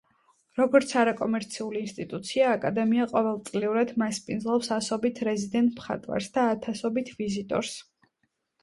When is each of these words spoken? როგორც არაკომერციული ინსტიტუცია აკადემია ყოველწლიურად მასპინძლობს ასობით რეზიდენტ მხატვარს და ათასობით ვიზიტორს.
როგორც 0.59 0.93
არაკომერციული 1.01 1.81
ინსტიტუცია 1.87 2.47
აკადემია 2.55 3.07
ყოველწლიურად 3.13 3.95
მასპინძლობს 4.05 4.75
ასობით 4.81 5.23
რეზიდენტ 5.31 5.79
მხატვარს 5.83 6.35
და 6.41 6.49
ათასობით 6.57 7.15
ვიზიტორს. 7.23 7.81